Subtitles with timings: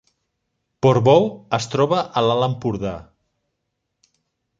[0.85, 1.27] Portbou
[1.57, 2.95] es troba a l’Alt Empordà